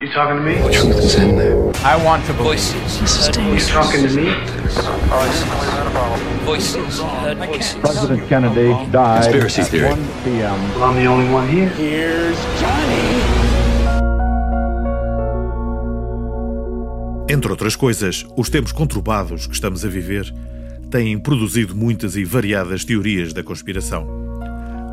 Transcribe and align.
You 0.00 0.12
talking 0.12 0.36
to 0.36 0.42
me? 0.44 0.54
The 0.62 0.70
truth 0.70 0.98
is 0.98 1.16
in 1.16 1.36
there. 1.36 1.72
I 1.84 1.96
want 2.04 2.24
to 2.26 2.32
voices. 2.34 3.00
You 3.36 3.58
talking 3.58 4.06
to 4.06 4.14
me? 4.14 4.30
Voices. 6.46 7.00
Heard 7.00 7.38
voices. 7.38 7.74
President 7.80 8.28
Kennedy 8.28 8.68
died 8.92 9.24
Conspiracy 9.24 9.62
at 9.62 9.66
theory. 9.66 9.88
1 9.88 9.98
p.m. 10.22 10.74
Well, 10.76 10.84
I'm 10.84 10.94
the 10.94 11.06
only 11.06 11.28
one 11.34 11.48
here. 11.48 11.68
Here's 11.70 12.38
Johnny. 12.60 13.08
Entre 17.28 17.50
outras 17.50 17.74
coisas, 17.74 18.24
os 18.36 18.48
tempos 18.48 18.70
conturbados 18.70 19.48
que 19.48 19.54
estamos 19.54 19.84
a 19.84 19.88
viver 19.88 20.32
têm 20.92 21.18
produzido 21.18 21.74
muitas 21.74 22.14
e 22.14 22.24
variadas 22.24 22.84
teorias 22.84 23.32
da 23.32 23.42
conspiração. 23.42 24.06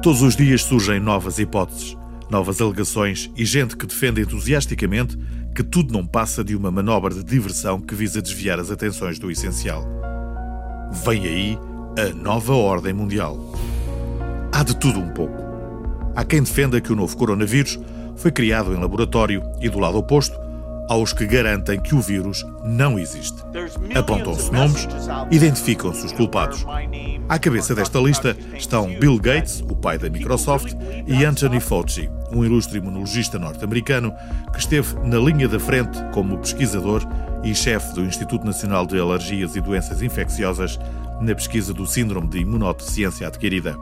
Todos 0.02 0.24
os 0.24 0.36
dias 0.36 0.64
surgem 0.64 1.00
novas 1.00 1.38
hipóteses, 1.38 1.96
novas 2.30 2.60
alegações 2.62 3.30
e 3.36 3.46
gente 3.46 3.78
que 3.78 3.86
defende 3.86 4.22
entusiasticamente 4.22 5.18
que 5.56 5.64
tudo 5.64 5.94
não 5.94 6.06
passa 6.06 6.44
de 6.44 6.56
uma 6.56 6.70
manobra 6.70 7.14
de 7.14 7.24
diversão 7.24 7.80
que 7.80 7.96
visa 7.96 8.22
desviar 8.22 8.60
as 8.60 8.70
atenções 8.70 9.18
do 9.18 9.32
essencial. 9.32 9.86
Vem 11.06 11.26
aí 11.26 11.60
a 11.98 12.14
nova 12.14 12.54
ordem 12.54 12.94
mundial. 12.94 13.38
Há 14.52 14.64
de 14.64 14.76
tudo 14.76 15.00
um 15.00 15.10
pouco. 15.10 15.44
Há 16.16 16.24
quem 16.24 16.44
defenda 16.44 16.82
que 16.82 16.92
o 16.92 16.96
novo 16.96 17.16
coronavírus 17.16 17.80
foi 18.16 18.32
criado 18.32 18.74
em 18.74 18.80
laboratório 18.80 19.42
e, 19.62 19.70
do 19.70 19.80
lado 19.80 19.98
oposto, 19.98 20.38
há 20.88 20.96
os 20.96 21.14
que 21.14 21.26
garantem 21.26 21.80
que 21.80 21.96
o 21.96 22.02
vírus 22.02 22.46
não 22.64 22.98
existe. 23.00 23.44
Apontam-se 23.96 24.52
nomes, 24.52 24.88
identificam-se 25.32 26.06
os 26.06 26.12
culpados. 26.12 26.66
À 27.28 27.40
cabeça 27.40 27.74
desta 27.74 28.00
lista 28.00 28.36
estão 28.56 28.88
Bill 29.00 29.18
Gates, 29.20 29.62
o 29.62 29.76
pai 29.76 29.98
da 29.98 30.10
Microsoft, 30.10 30.74
e 31.08 31.26
Anthony 31.26 31.60
Fauci, 31.60 32.10
um 32.32 32.44
ilustre 32.44 32.78
imunologista 32.78 33.40
norte-americano 33.40 34.14
que 34.54 34.60
esteve 34.60 34.96
na 35.04 35.18
linha 35.18 35.48
da 35.48 35.60
frente 35.60 35.98
como 36.14 36.38
pesquisador 36.38 37.02
e 37.44 37.54
chefe 37.54 37.94
do 37.94 38.02
Instituto 38.02 38.46
Nacional 38.46 38.86
de 38.86 39.00
Alergias 39.00 39.56
e 39.56 39.62
Doenças 39.62 40.02
Infecciosas 40.02 40.80
na 41.22 41.34
pesquisa 41.34 41.74
do 41.74 41.86
Síndrome 41.86 42.28
de 42.28 42.40
Imunodeficiência 42.40 43.28
Adquirida. 43.28 43.76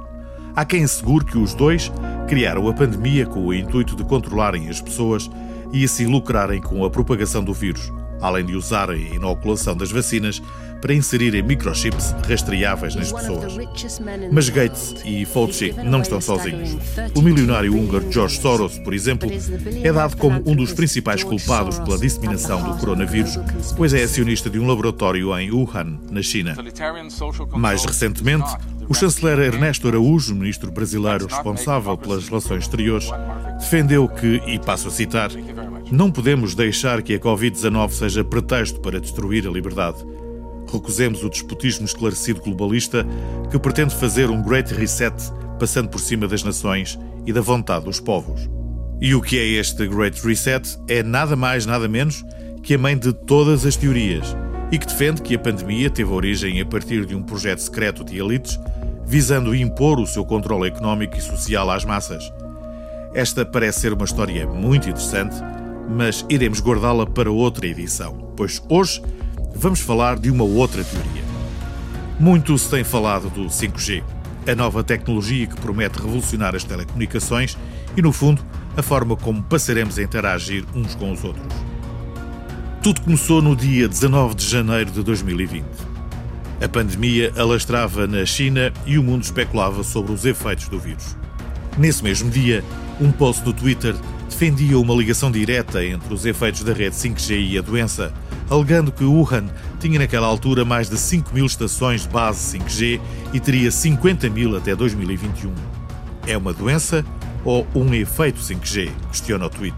Há 0.56 0.66
quem 0.66 0.84
assegure 0.84 1.26
que 1.26 1.38
os 1.38 1.54
dois 1.54 1.92
criaram 2.28 2.68
a 2.68 2.74
pandemia 2.74 3.26
com 3.26 3.44
o 3.46 3.54
intuito 3.54 3.96
de 3.96 4.04
controlarem 4.04 4.70
as 4.70 4.80
pessoas 4.80 5.30
e 5.74 5.84
assim 5.84 6.06
lucrarem 6.06 6.62
com 6.62 6.86
a 6.86 6.90
propagação 6.90 7.44
do 7.44 7.54
vírus, 7.54 7.92
além 8.22 8.46
de 8.46 8.56
usarem 8.56 9.12
a 9.12 9.16
inoculação 9.16 9.76
das 9.76 9.92
vacinas 9.92 10.42
para 10.84 10.94
inserirem 10.94 11.42
microchips 11.42 12.14
rastreáveis 12.28 12.94
nas 12.94 13.10
pessoas. 13.10 13.54
Mas 14.30 14.50
Gates 14.50 14.94
e 15.06 15.26
Fauci 15.26 15.74
não 15.82 16.02
estão 16.02 16.20
sozinhos. 16.20 16.76
O 17.16 17.22
milionário 17.22 17.74
húngaro 17.74 18.12
George 18.12 18.38
Soros, 18.42 18.78
por 18.80 18.94
exemplo, 18.94 19.30
é 19.82 19.94
dado 19.94 20.18
como 20.18 20.44
um 20.46 20.54
dos 20.54 20.74
principais 20.74 21.24
culpados 21.24 21.80
pela 21.80 21.98
disseminação 21.98 22.62
do 22.62 22.78
coronavírus, 22.78 23.40
pois 23.78 23.94
é 23.94 24.04
acionista 24.04 24.50
de 24.50 24.60
um 24.60 24.68
laboratório 24.68 25.38
em 25.40 25.52
Wuhan, 25.52 26.00
na 26.12 26.22
China. 26.22 26.54
Mais 27.54 27.86
recentemente, 27.86 28.54
o 28.90 28.94
chanceler 28.94 29.40
Ernesto 29.40 29.88
Araújo, 29.88 30.36
ministro 30.36 30.70
brasileiro 30.70 31.28
responsável 31.28 31.98
pelas 31.98 32.28
relações 32.28 32.64
exteriores, 32.64 33.10
defendeu 33.58 34.10
que, 34.10 34.42
e 34.46 34.60
passo 34.60 34.90
a 34.90 34.92
citar, 34.92 35.32
não 35.92 36.12
podemos 36.12 36.56
deixar 36.56 37.02
que 37.02 37.14
a 37.14 37.20
Covid-19 37.20 37.92
seja 37.92 38.24
pretexto 38.24 38.80
para 38.80 39.00
destruir 39.00 39.48
a 39.48 39.52
liberdade. 39.52 39.98
Recusemos 40.72 41.24
o 41.24 41.30
despotismo 41.30 41.86
esclarecido 41.86 42.42
globalista 42.42 43.06
que 43.52 43.60
pretende 43.60 43.96
fazer 43.96 44.30
um 44.30 44.42
Great 44.42 44.74
Reset 44.74 45.14
passando 45.60 45.90
por 45.90 46.00
cima 46.00 46.28
das 46.28 46.44
nações 46.44 46.98
e 47.26 47.34
da 47.34 47.42
vontade 47.42 47.86
dos 47.86 48.00
povos. 48.00 48.50
E 49.00 49.14
o 49.14 49.22
que 49.22 49.38
é 49.38 49.46
este 49.46 49.88
Great 49.88 50.26
Reset 50.26 50.78
é 50.88 51.04
nada 51.04 51.36
mais, 51.36 51.66
nada 51.66 51.88
menos 51.88 52.24
que 52.62 52.74
a 52.74 52.78
mãe 52.78 52.98
de 52.98 53.14
todas 53.14 53.66
as 53.66 53.76
teorias 53.76 54.36
e 54.72 54.78
que 54.78 54.88
defende 54.88 55.22
que 55.22 55.36
a 55.36 55.40
pandemia 55.40 55.90
teve 55.90 56.12
origem 56.12 56.60
a 56.62 56.66
partir 56.66 57.06
de 57.06 57.14
um 57.14 57.22
projeto 57.22 57.60
secreto 57.60 58.04
de 58.04 58.18
elites 58.18 58.58
visando 59.06 59.54
impor 59.54 60.00
o 60.00 60.08
seu 60.08 60.26
controle 60.26 60.68
económico 60.68 61.18
e 61.18 61.22
social 61.22 61.70
às 61.70 61.86
massas. 61.86 62.32
Esta 63.14 63.46
parece 63.46 63.82
ser 63.82 63.94
uma 63.94 64.06
história 64.06 64.48
muito 64.48 64.90
interessante, 64.90 65.36
mas 65.90 66.26
iremos 66.30 66.60
guardá-la 66.60 67.06
para 67.06 67.32
outra 67.32 67.68
edição, 67.68 68.34
pois 68.36 68.62
hoje 68.70 69.02
vamos 69.56 69.80
falar 69.80 70.18
de 70.18 70.30
uma 70.30 70.44
outra 70.44 70.84
teoria. 70.84 71.24
Muito 72.20 72.58
se 72.58 72.70
tem 72.70 72.84
falado 72.84 73.30
do 73.30 73.46
5G, 73.46 74.04
a 74.48 74.56
nova 74.56 74.84
tecnologia 74.84 75.48
que 75.48 75.60
promete 75.60 76.00
revolucionar 76.00 76.56
as 76.56 76.64
telecomunicações 76.64 77.58
e, 77.96 78.02
no 78.02 78.12
fundo, 78.12 78.44
a 78.76 78.82
forma 78.82 79.16
como 79.16 79.44
passaremos 79.44 79.98
a 79.98 80.04
interagir 80.04 80.66
uns 80.76 80.96
com 80.96 81.12
os 81.12 81.24
outros. 81.24 81.54
Tudo 82.82 83.02
começou 83.02 83.42
no 83.42 83.56
dia 83.56 83.88
19 83.88 84.36
de 84.36 84.46
janeiro 84.46 84.92
de 84.92 85.04
2020. 85.04 85.66
A 86.62 86.68
pandemia 86.68 87.32
alastrava 87.38 88.08
na 88.08 88.26
China 88.26 88.72
e 88.86 88.98
o 88.98 89.04
mundo 89.04 89.24
especulava 89.24 89.84
sobre 89.84 90.12
os 90.12 90.26
efeitos 90.26 90.68
do 90.68 90.80
vírus. 90.80 91.16
Nesse 91.78 92.04
mesmo 92.04 92.30
dia, 92.30 92.64
um 93.02 93.12
post 93.12 93.46
no 93.46 93.54
Twitter 93.54 93.96
defendia 94.34 94.80
uma 94.80 94.96
ligação 94.96 95.32
direta 95.32 95.86
entre 95.86 96.12
os 96.12 96.26
efeitos 96.26 96.64
da 96.64 96.74
rede 96.74 96.96
5G 96.96 97.52
e 97.52 97.58
a 97.58 97.62
doença, 97.62 98.12
alegando 98.50 98.92
que 98.92 99.04
Wuhan 99.04 99.46
tinha 99.80 100.00
naquela 100.00 100.26
altura 100.26 100.66
mais 100.66 100.90
de 100.90 100.98
5 100.98 101.32
mil 101.32 101.46
estações 101.46 102.02
de 102.02 102.10
base 102.10 102.58
5G 102.58 103.00
e 103.32 103.40
teria 103.40 103.70
50 103.70 104.28
mil 104.32 104.58
até 104.58 104.76
2021. 104.76 105.54
É 106.26 106.36
uma 106.36 106.52
doença 106.52 107.06
ou 107.46 107.68
um 107.76 107.94
efeito 107.94 108.42
5G? 108.42 108.90
Questiona 109.12 109.46
o 109.46 109.50
tweet. 109.50 109.78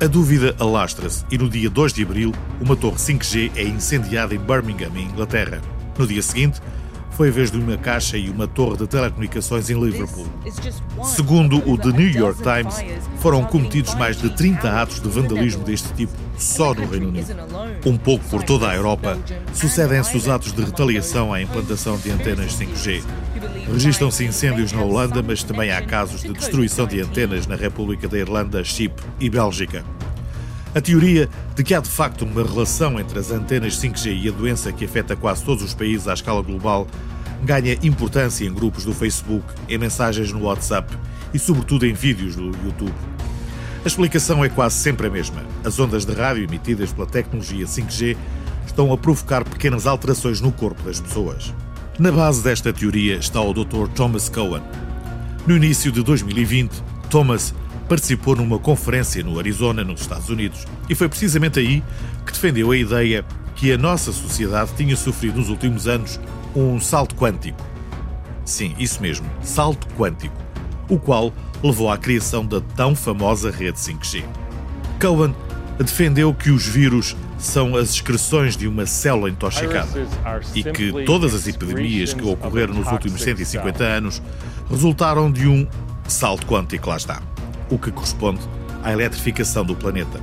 A 0.00 0.06
dúvida 0.06 0.56
alastra-se 0.58 1.22
e 1.30 1.36
no 1.36 1.48
dia 1.50 1.68
2 1.68 1.92
de 1.92 2.04
abril, 2.04 2.32
uma 2.62 2.74
torre 2.74 2.96
5G 2.96 3.52
é 3.54 3.64
incendiada 3.64 4.34
em 4.34 4.38
Birmingham, 4.38 4.92
em 4.96 5.04
Inglaterra. 5.04 5.60
No 5.98 6.06
dia 6.06 6.22
seguinte, 6.22 6.58
foi 7.16 7.28
a 7.28 7.32
vez 7.32 7.50
de 7.50 7.58
uma 7.58 7.76
caixa 7.76 8.16
e 8.16 8.28
uma 8.28 8.46
torre 8.46 8.76
de 8.78 8.86
telecomunicações 8.86 9.70
em 9.70 9.80
Liverpool. 9.80 10.26
Segundo 11.04 11.58
o 11.68 11.78
The 11.78 11.88
New 11.88 12.10
York 12.10 12.42
Times, 12.42 12.84
foram 13.20 13.44
cometidos 13.44 13.94
mais 13.94 14.20
de 14.20 14.30
30 14.30 14.68
atos 14.68 15.00
de 15.00 15.08
vandalismo 15.08 15.62
deste 15.64 15.92
tipo 15.94 16.12
só 16.36 16.74
no 16.74 16.86
Reino 16.86 17.08
Unido. 17.08 17.34
Um 17.86 17.96
pouco 17.96 18.24
por 18.28 18.42
toda 18.42 18.68
a 18.68 18.74
Europa, 18.74 19.18
sucedem-se 19.52 20.16
os 20.16 20.28
atos 20.28 20.52
de 20.52 20.64
retaliação 20.64 21.32
à 21.32 21.40
implantação 21.40 21.96
de 21.96 22.10
antenas 22.10 22.58
5G. 22.58 23.02
Registram-se 23.72 24.24
incêndios 24.24 24.72
na 24.72 24.82
Holanda, 24.82 25.22
mas 25.22 25.42
também 25.42 25.70
há 25.70 25.82
casos 25.82 26.22
de 26.22 26.32
destruição 26.32 26.86
de 26.86 27.00
antenas 27.00 27.46
na 27.46 27.54
República 27.54 28.08
da 28.08 28.18
Irlanda, 28.18 28.64
Chipre 28.64 29.04
e 29.20 29.30
Bélgica. 29.30 29.84
A 30.74 30.80
teoria 30.80 31.28
de 31.54 31.62
que 31.62 31.72
há 31.72 31.80
de 31.80 31.88
facto 31.88 32.22
uma 32.22 32.42
relação 32.42 32.98
entre 32.98 33.16
as 33.16 33.30
antenas 33.30 33.78
5G 33.80 34.24
e 34.24 34.28
a 34.28 34.32
doença 34.32 34.72
que 34.72 34.84
afeta 34.84 35.14
quase 35.14 35.44
todos 35.44 35.62
os 35.62 35.72
países 35.72 36.08
à 36.08 36.14
escala 36.14 36.42
global 36.42 36.88
ganha 37.44 37.78
importância 37.82 38.44
em 38.44 38.52
grupos 38.52 38.84
do 38.84 38.92
Facebook, 38.92 39.46
em 39.68 39.78
mensagens 39.78 40.32
no 40.32 40.42
WhatsApp 40.42 40.92
e, 41.32 41.38
sobretudo, 41.38 41.86
em 41.86 41.92
vídeos 41.92 42.34
do 42.34 42.46
YouTube. 42.46 42.94
A 43.84 43.86
explicação 43.86 44.44
é 44.44 44.48
quase 44.48 44.74
sempre 44.76 45.06
a 45.06 45.10
mesma. 45.10 45.44
As 45.62 45.78
ondas 45.78 46.04
de 46.04 46.12
rádio 46.12 46.42
emitidas 46.42 46.92
pela 46.92 47.06
tecnologia 47.06 47.66
5G 47.66 48.16
estão 48.66 48.92
a 48.92 48.98
provocar 48.98 49.44
pequenas 49.44 49.86
alterações 49.86 50.40
no 50.40 50.50
corpo 50.50 50.82
das 50.82 50.98
pessoas. 50.98 51.54
Na 51.98 52.10
base 52.10 52.42
desta 52.42 52.72
teoria 52.72 53.16
está 53.16 53.40
o 53.40 53.52
Dr. 53.52 53.86
Thomas 53.94 54.28
Cohen. 54.28 54.62
No 55.46 55.54
início 55.54 55.92
de 55.92 56.02
2020, 56.02 56.82
Thomas 57.10 57.54
participou 57.88 58.36
numa 58.36 58.58
conferência 58.58 59.22
no 59.22 59.38
Arizona, 59.38 59.84
nos 59.84 60.02
Estados 60.02 60.28
Unidos, 60.28 60.66
e 60.88 60.94
foi 60.94 61.08
precisamente 61.08 61.58
aí 61.58 61.82
que 62.24 62.32
defendeu 62.32 62.70
a 62.70 62.76
ideia 62.76 63.24
que 63.54 63.72
a 63.72 63.78
nossa 63.78 64.12
sociedade 64.12 64.72
tinha 64.76 64.96
sofrido 64.96 65.38
nos 65.38 65.48
últimos 65.48 65.86
anos 65.86 66.18
um 66.54 66.80
salto 66.80 67.14
quântico. 67.14 67.62
Sim, 68.44 68.74
isso 68.78 69.00
mesmo, 69.00 69.26
salto 69.42 69.86
quântico, 69.96 70.34
o 70.88 70.98
qual 70.98 71.32
levou 71.62 71.90
à 71.90 71.96
criação 71.96 72.44
da 72.44 72.60
tão 72.60 72.94
famosa 72.94 73.50
rede 73.50 73.78
5G. 73.78 74.24
Cohen 75.00 75.34
defendeu 75.78 76.32
que 76.34 76.50
os 76.50 76.66
vírus 76.66 77.16
são 77.38 77.76
as 77.76 77.90
excreções 77.90 78.56
de 78.56 78.66
uma 78.68 78.86
célula 78.86 79.28
intoxicada 79.28 79.88
e 80.54 80.62
que 80.62 81.04
todas 81.04 81.34
as 81.34 81.46
epidemias 81.46 82.14
que 82.14 82.24
ocorreram 82.24 82.74
nos 82.74 82.86
últimos 82.90 83.22
150 83.22 83.82
anos 83.82 84.22
resultaram 84.70 85.30
de 85.30 85.48
um 85.48 85.66
salto 86.06 86.46
quântico, 86.46 86.88
lá 86.88 86.96
está, 86.96 87.22
o 87.70 87.78
que 87.78 87.90
corresponde 87.90 88.40
à 88.82 88.92
eletrificação 88.92 89.64
do 89.64 89.74
planeta. 89.74 90.20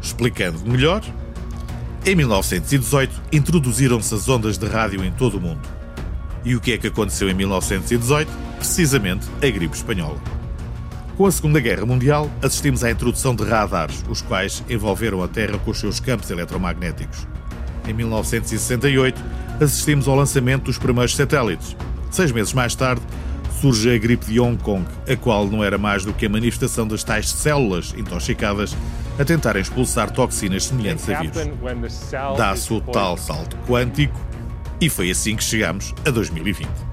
Explicando 0.00 0.58
melhor, 0.68 1.02
em 2.06 2.14
1918 2.14 3.20
introduziram-se 3.32 4.14
as 4.14 4.28
ondas 4.28 4.56
de 4.56 4.66
rádio 4.66 5.04
em 5.04 5.12
todo 5.12 5.38
o 5.38 5.40
mundo. 5.40 5.60
E 6.44 6.54
o 6.54 6.60
que 6.60 6.72
é 6.72 6.78
que 6.78 6.86
aconteceu 6.86 7.28
em 7.28 7.34
1918? 7.34 8.30
Precisamente 8.58 9.26
a 9.42 9.50
gripe 9.50 9.76
espanhola. 9.76 10.18
Com 11.16 11.26
a 11.26 11.32
Segunda 11.32 11.58
Guerra 11.58 11.84
Mundial, 11.84 12.30
assistimos 12.40 12.84
à 12.84 12.90
introdução 12.90 13.34
de 13.34 13.42
radares, 13.42 14.04
os 14.08 14.22
quais 14.22 14.62
envolveram 14.70 15.22
a 15.22 15.26
Terra 15.26 15.58
com 15.58 15.72
os 15.72 15.80
seus 15.80 15.98
campos 15.98 16.30
eletromagnéticos. 16.30 17.26
Em 17.88 17.92
1968, 17.92 19.20
assistimos 19.60 20.06
ao 20.06 20.14
lançamento 20.14 20.64
dos 20.64 20.78
primeiros 20.78 21.16
satélites. 21.16 21.76
Seis 22.10 22.30
meses 22.30 22.52
mais 22.52 22.74
tarde, 22.76 23.02
surge 23.60 23.90
a 23.90 23.98
gripe 23.98 24.26
de 24.26 24.38
Hong 24.38 24.56
Kong, 24.62 24.86
a 25.10 25.16
qual 25.16 25.46
não 25.46 25.64
era 25.64 25.76
mais 25.76 26.04
do 26.04 26.12
que 26.12 26.26
a 26.26 26.28
manifestação 26.28 26.86
das 26.86 27.02
tais 27.02 27.28
células 27.28 27.94
intoxicadas 27.96 28.76
a 29.18 29.24
tentar 29.24 29.56
expulsar 29.56 30.10
toxinas 30.10 30.66
semelhantes 30.66 31.08
a 31.08 31.20
vírus. 31.20 31.38
Dá-se 32.36 32.72
o 32.72 32.80
tal 32.80 33.16
salto 33.16 33.56
quântico 33.66 34.18
e 34.80 34.88
foi 34.88 35.10
assim 35.10 35.34
que 35.34 35.42
chegamos 35.42 35.92
a 36.06 36.10
2020. 36.10 36.87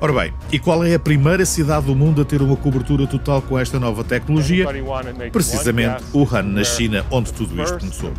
Ora 0.00 0.12
bem, 0.12 0.34
e 0.52 0.58
qual 0.58 0.84
é 0.84 0.94
a 0.94 0.98
primeira 0.98 1.46
cidade 1.46 1.86
do 1.86 1.94
mundo 1.94 2.20
a 2.20 2.24
ter 2.24 2.42
uma 2.42 2.56
cobertura 2.56 3.06
total 3.06 3.40
com 3.40 3.58
esta 3.58 3.78
nova 3.78 4.02
tecnologia? 4.04 4.66
Precisamente 5.30 6.02
Wuhan, 6.12 6.42
na 6.42 6.64
China, 6.64 7.06
onde 7.10 7.32
tudo 7.32 7.62
isto 7.62 7.78
começou. 7.78 8.12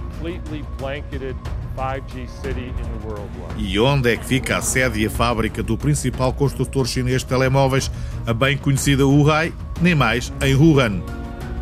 E 3.58 3.80
onde 3.80 4.14
é 4.14 4.18
que 4.18 4.26
fica 4.26 4.58
a 4.58 4.62
sede 4.62 5.02
e 5.02 5.06
a 5.06 5.10
fábrica 5.10 5.62
do 5.62 5.78
principal 5.78 6.32
construtor 6.34 6.88
chinês 6.88 7.22
de 7.22 7.28
telemóveis, 7.28 7.92
a 8.26 8.34
bem 8.34 8.58
conhecida 8.58 9.04
Huawei? 9.04 9.54
Nem 9.82 9.94
mais, 9.94 10.32
em 10.42 10.56
Wuhan. 10.56 11.02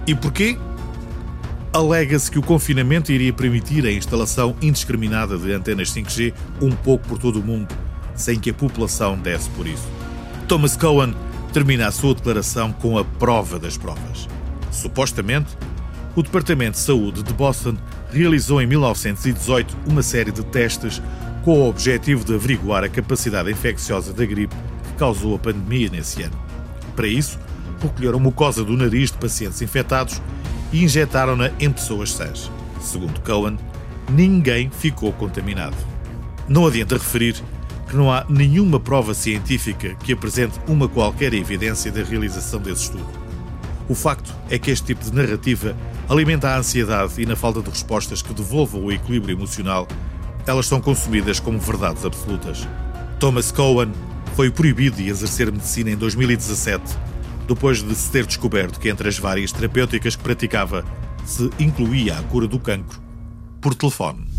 E 0.06 0.14
porquê? 0.14 0.58
Alega-se 1.74 2.30
que 2.30 2.38
o 2.38 2.44
confinamento 2.44 3.12
iria 3.12 3.34
permitir 3.34 3.84
a 3.88 3.92
instalação 3.92 4.56
indiscriminada 4.62 5.40
de 5.40 5.52
antenas 5.52 5.92
5G 5.92 6.32
um 6.62 6.70
pouco 6.70 7.08
por 7.08 7.18
todo 7.18 7.40
o 7.40 7.44
mundo, 7.44 7.74
sem 8.16 8.40
que 8.40 8.50
a 8.50 8.54
população 8.54 9.18
desse 9.18 9.50
por 9.52 9.68
isso. 9.68 9.88
Thomas 10.48 10.76
Cohen 10.76 11.14
termina 11.52 11.88
a 11.88 11.92
sua 11.92 12.16
declaração 12.16 12.72
com 12.74 12.98
a 12.98 13.06
prova 13.06 13.60
das 13.60 13.78
provas. 13.78 14.28
Supostamente, 14.72 15.58
o 16.16 16.22
Departamento 16.22 16.74
de 16.74 16.80
Saúde 16.84 17.24
de 17.24 17.34
Boston 17.34 17.76
realizou 18.12 18.62
em 18.62 18.68
1918 18.68 19.76
uma 19.88 20.04
série 20.04 20.32
de 20.32 20.44
testes 20.46 21.02
com 21.44 21.60
o 21.60 21.70
objetivo 21.70 22.24
de 22.24 22.34
averiguar 22.34 22.84
a 22.84 22.90
capacidade 22.90 23.52
infecciosa 23.52 24.14
da 24.14 24.26
gripe 24.26 24.56
que 24.84 24.94
causou 24.94 25.36
a 25.36 25.40
pandemia 25.40 25.90
nesse 25.90 26.24
ano. 26.24 26.38
Para 26.96 27.08
isso, 27.08 27.40
recolheram 27.82 28.20
mucosa 28.20 28.64
do 28.64 28.78
nariz 28.78 29.12
de 29.12 29.18
pacientes 29.18 29.62
infectados 29.62 30.22
e 30.72 30.84
injetaram-na 30.84 31.52
em 31.60 31.72
pessoas 31.72 32.12
sãs. 32.12 32.50
Segundo 32.80 33.20
Cohen, 33.22 33.58
ninguém 34.10 34.70
ficou 34.70 35.12
contaminado. 35.14 35.76
Não 36.48 36.68
adianta 36.68 36.96
referir 36.96 37.36
que 37.94 37.98
não 37.98 38.12
há 38.12 38.26
nenhuma 38.28 38.80
prova 38.80 39.14
científica 39.14 39.94
que 39.94 40.14
apresente 40.14 40.60
uma 40.68 40.90
qualquer 40.90 41.32
evidência 41.32 41.92
da 41.92 42.04
realização 42.04 42.60
desse 42.60 42.86
estudo. 42.86 43.06
O 43.88 43.94
facto 43.94 44.34
é 44.50 44.58
que 44.58 44.72
este 44.72 44.88
tipo 44.88 45.06
de 45.06 45.14
narrativa 45.14 45.78
alimenta 46.10 46.50
a 46.50 46.58
ansiedade 46.58 47.22
e, 47.22 47.26
na 47.28 47.36
falta 47.36 47.62
de 47.62 47.70
respostas 47.70 48.24
que 48.24 48.34
devolvam 48.34 48.86
o 48.86 48.92
equilíbrio 48.92 49.38
emocional, 49.38 49.88
elas 50.48 50.66
são 50.66 50.82
consumidas 50.82 51.40
como 51.40 51.60
verdades 51.60 52.04
absolutas. 52.04 52.68
Thomas 53.20 53.52
Cohen 53.52 53.92
foi 54.36 54.50
proibido 54.50 54.98
de 54.98 55.10
exercer 55.10 55.52
medicina 55.52 55.92
em 55.92 55.96
2017, 55.96 56.98
depois 57.48 57.84
de 57.84 57.94
se 57.94 58.10
ter 58.10 58.26
descoberto 58.26 58.80
que 58.80 58.90
entre 58.90 59.08
as 59.08 59.20
várias 59.20 59.52
terapêuticas 59.52 60.16
que 60.16 60.24
praticava 60.24 60.84
se 61.26 61.48
incluía 61.60 62.18
a 62.18 62.24
cura 62.24 62.48
do 62.48 62.58
cancro 62.58 63.00
por 63.62 63.76
telefone. 63.76 64.33